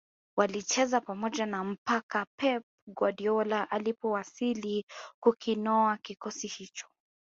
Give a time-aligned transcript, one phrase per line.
[0.37, 4.85] Walicheza pamoja mpaka Pep Guardiola alipowasili
[5.23, 6.87] kukinoa kikosi hicho